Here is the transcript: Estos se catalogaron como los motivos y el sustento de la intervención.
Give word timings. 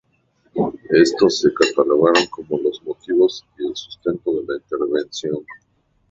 Estos 0.89 1.41
se 1.41 1.53
catalogaron 1.53 2.25
como 2.31 2.57
los 2.57 2.81
motivos 2.81 3.45
y 3.59 3.67
el 3.67 3.75
sustento 3.75 4.33
de 4.41 4.45
la 4.47 4.55
intervención. 4.55 5.45